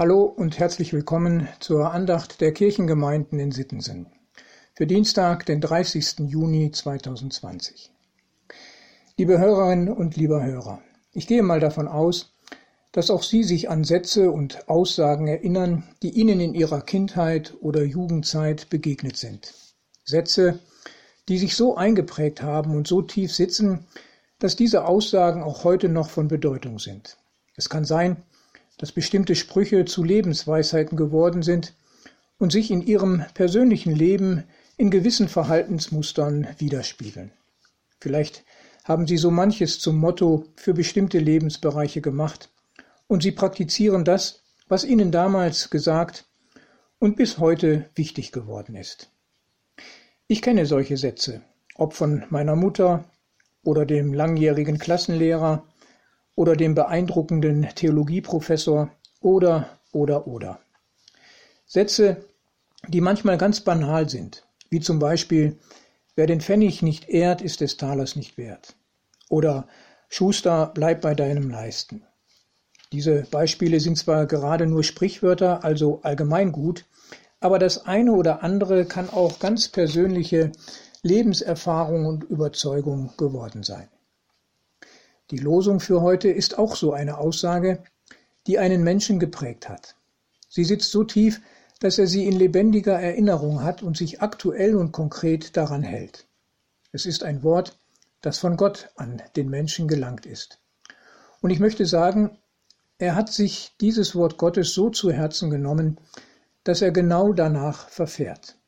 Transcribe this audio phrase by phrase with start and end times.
[0.00, 4.06] Hallo und herzlich willkommen zur Andacht der Kirchengemeinden in Sittensen
[4.72, 6.20] für Dienstag, den 30.
[6.20, 7.90] Juni 2020.
[9.18, 10.80] Liebe Hörerinnen und lieber Hörer,
[11.12, 12.32] ich gehe mal davon aus,
[12.92, 17.84] dass auch Sie sich an Sätze und Aussagen erinnern, die Ihnen in Ihrer Kindheit oder
[17.84, 19.52] Jugendzeit begegnet sind.
[20.06, 20.60] Sätze,
[21.28, 23.84] die sich so eingeprägt haben und so tief sitzen,
[24.38, 27.18] dass diese Aussagen auch heute noch von Bedeutung sind.
[27.54, 28.22] Es kann sein,
[28.80, 31.74] dass bestimmte Sprüche zu Lebensweisheiten geworden sind
[32.38, 34.44] und sich in ihrem persönlichen Leben
[34.78, 37.30] in gewissen Verhaltensmustern widerspiegeln.
[38.00, 38.42] Vielleicht
[38.84, 42.48] haben sie so manches zum Motto für bestimmte Lebensbereiche gemacht
[43.06, 46.24] und sie praktizieren das, was ihnen damals gesagt
[46.98, 49.10] und bis heute wichtig geworden ist.
[50.26, 51.42] Ich kenne solche Sätze,
[51.74, 53.04] ob von meiner Mutter
[53.62, 55.66] oder dem langjährigen Klassenlehrer
[56.34, 58.90] oder dem beeindruckenden Theologieprofessor
[59.20, 60.60] oder, oder, oder.
[61.66, 62.24] Sätze,
[62.88, 65.58] die manchmal ganz banal sind, wie zum Beispiel,
[66.16, 68.74] wer den Pfennig nicht ehrt, ist des Talers nicht wert.
[69.28, 69.68] Oder
[70.08, 72.02] Schuster, bleib bei deinem Leisten.
[72.92, 76.86] Diese Beispiele sind zwar gerade nur Sprichwörter, also allgemeingut,
[77.38, 80.50] aber das eine oder andere kann auch ganz persönliche
[81.02, 83.88] Lebenserfahrung und Überzeugung geworden sein.
[85.30, 87.84] Die Losung für heute ist auch so eine Aussage,
[88.48, 89.94] die einen Menschen geprägt hat.
[90.48, 91.40] Sie sitzt so tief,
[91.78, 96.26] dass er sie in lebendiger Erinnerung hat und sich aktuell und konkret daran hält.
[96.90, 97.78] Es ist ein Wort,
[98.22, 100.58] das von Gott an den Menschen gelangt ist.
[101.40, 102.36] Und ich möchte sagen,
[102.98, 105.98] er hat sich dieses Wort Gottes so zu Herzen genommen,
[106.64, 108.58] dass er genau danach verfährt.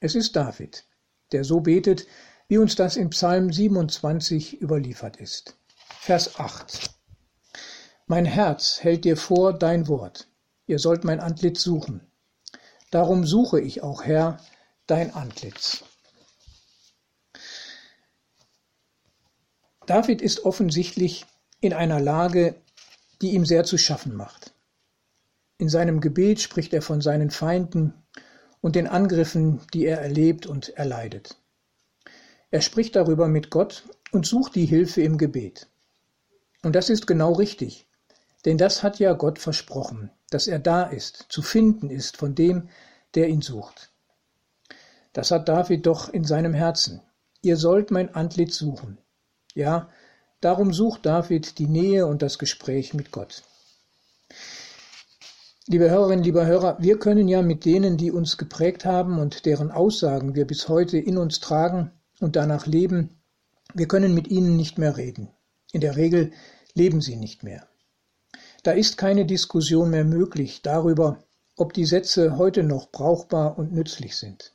[0.00, 0.86] Es ist David,
[1.32, 2.06] der so betet,
[2.48, 5.56] wie uns das im Psalm 27 überliefert ist.
[6.06, 6.94] Vers 8.
[8.06, 10.28] Mein Herz hält dir vor dein Wort.
[10.68, 12.00] Ihr sollt mein Antlitz suchen.
[12.92, 14.38] Darum suche ich auch, Herr,
[14.86, 15.82] dein Antlitz.
[19.86, 21.26] David ist offensichtlich
[21.58, 22.54] in einer Lage,
[23.20, 24.54] die ihm sehr zu schaffen macht.
[25.58, 27.94] In seinem Gebet spricht er von seinen Feinden
[28.60, 31.36] und den Angriffen, die er erlebt und erleidet.
[32.52, 33.82] Er spricht darüber mit Gott
[34.12, 35.68] und sucht die Hilfe im Gebet.
[36.66, 37.86] Und das ist genau richtig,
[38.44, 42.70] denn das hat ja Gott versprochen, dass er da ist, zu finden ist von dem,
[43.14, 43.92] der ihn sucht.
[45.12, 47.02] Das hat David doch in seinem Herzen.
[47.40, 48.98] Ihr sollt mein Antlitz suchen.
[49.54, 49.90] Ja,
[50.40, 53.44] darum sucht David die Nähe und das Gespräch mit Gott.
[55.68, 59.70] Liebe Hörerinnen, lieber Hörer, wir können ja mit denen, die uns geprägt haben und deren
[59.70, 63.20] Aussagen wir bis heute in uns tragen und danach leben,
[63.72, 65.28] wir können mit ihnen nicht mehr reden.
[65.72, 66.32] In der Regel
[66.76, 67.66] leben sie nicht mehr.
[68.62, 71.24] Da ist keine Diskussion mehr möglich darüber,
[71.56, 74.52] ob die Sätze heute noch brauchbar und nützlich sind.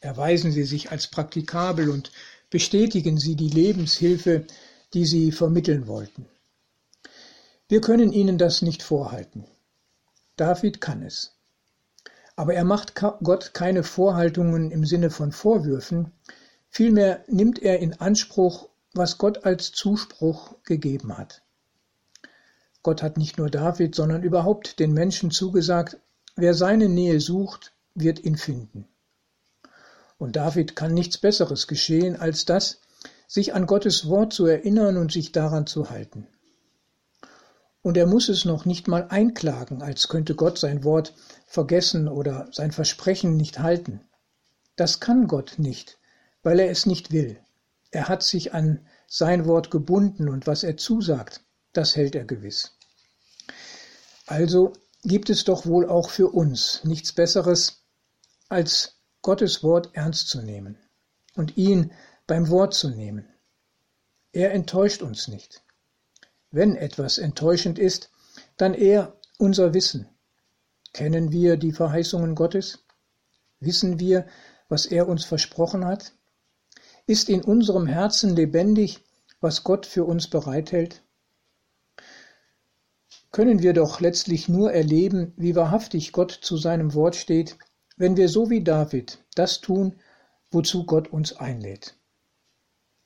[0.00, 2.12] Erweisen sie sich als praktikabel und
[2.48, 4.46] bestätigen sie die Lebenshilfe,
[4.94, 6.26] die sie vermitteln wollten.
[7.68, 9.44] Wir können ihnen das nicht vorhalten.
[10.36, 11.32] David kann es.
[12.36, 16.12] Aber er macht Gott keine Vorhaltungen im Sinne von Vorwürfen,
[16.68, 21.42] vielmehr nimmt er in Anspruch, was Gott als Zuspruch gegeben hat.
[22.82, 25.98] Gott hat nicht nur David, sondern überhaupt den Menschen zugesagt,
[26.36, 28.88] wer seine Nähe sucht, wird ihn finden.
[30.18, 32.80] Und David kann nichts Besseres geschehen, als das,
[33.26, 36.26] sich an Gottes Wort zu erinnern und sich daran zu halten.
[37.82, 41.14] Und er muss es noch nicht mal einklagen, als könnte Gott sein Wort
[41.46, 44.00] vergessen oder sein Versprechen nicht halten.
[44.76, 45.98] Das kann Gott nicht,
[46.42, 47.38] weil er es nicht will.
[47.92, 51.44] Er hat sich an sein Wort gebunden und was er zusagt,
[51.74, 52.72] das hält er gewiss.
[54.26, 54.72] Also
[55.04, 57.84] gibt es doch wohl auch für uns nichts Besseres,
[58.48, 60.78] als Gottes Wort ernst zu nehmen
[61.34, 61.92] und ihn
[62.26, 63.28] beim Wort zu nehmen.
[64.32, 65.62] Er enttäuscht uns nicht.
[66.50, 68.10] Wenn etwas enttäuschend ist,
[68.56, 70.08] dann eher unser Wissen.
[70.94, 72.84] Kennen wir die Verheißungen Gottes?
[73.60, 74.26] Wissen wir,
[74.68, 76.14] was er uns versprochen hat?
[77.06, 79.00] Ist in unserem Herzen lebendig,
[79.40, 81.02] was Gott für uns bereithält?
[83.32, 87.56] Können wir doch letztlich nur erleben, wie wahrhaftig Gott zu seinem Wort steht,
[87.96, 89.96] wenn wir so wie David das tun,
[90.50, 91.96] wozu Gott uns einlädt.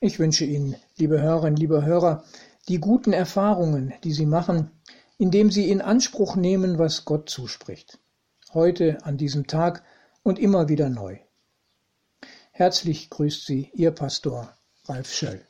[0.00, 2.24] Ich wünsche Ihnen, liebe Hörerinnen, liebe Hörer,
[2.68, 4.70] die guten Erfahrungen, die Sie machen,
[5.18, 8.00] indem Sie in Anspruch nehmen, was Gott zuspricht.
[8.52, 9.84] Heute, an diesem Tag
[10.22, 11.18] und immer wieder neu.
[12.56, 15.44] Herzlich grüßt Sie Ihr Pastor Ralf Schöll.